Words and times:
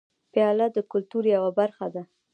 پیاله 0.31 0.67
د 0.75 0.77
کلتور 0.91 1.23
یوه 1.35 1.51
برخه 1.59 1.87
ده. 1.93 2.03